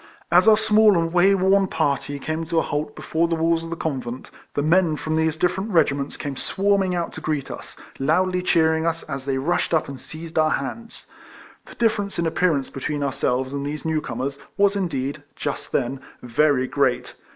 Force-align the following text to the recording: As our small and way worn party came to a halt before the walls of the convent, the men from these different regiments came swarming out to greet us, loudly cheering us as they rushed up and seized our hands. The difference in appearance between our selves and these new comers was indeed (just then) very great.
As 0.31 0.47
our 0.47 0.57
small 0.57 0.97
and 0.97 1.13
way 1.13 1.35
worn 1.35 1.67
party 1.67 2.17
came 2.17 2.43
to 2.47 2.57
a 2.57 2.63
halt 2.63 2.95
before 2.95 3.27
the 3.27 3.35
walls 3.35 3.63
of 3.63 3.69
the 3.69 3.75
convent, 3.75 4.31
the 4.55 4.63
men 4.63 4.95
from 4.95 5.15
these 5.15 5.37
different 5.37 5.69
regiments 5.69 6.17
came 6.17 6.35
swarming 6.35 6.95
out 6.95 7.13
to 7.13 7.21
greet 7.21 7.51
us, 7.51 7.79
loudly 7.99 8.41
cheering 8.41 8.87
us 8.87 9.03
as 9.03 9.25
they 9.25 9.37
rushed 9.37 9.75
up 9.75 9.87
and 9.87 10.01
seized 10.01 10.39
our 10.39 10.49
hands. 10.49 11.05
The 11.67 11.75
difference 11.75 12.17
in 12.17 12.25
appearance 12.25 12.71
between 12.71 13.03
our 13.03 13.13
selves 13.13 13.53
and 13.53 13.63
these 13.63 13.85
new 13.85 14.01
comers 14.01 14.39
was 14.57 14.75
indeed 14.75 15.21
(just 15.35 15.71
then) 15.71 15.99
very 16.23 16.65
great. 16.65 17.13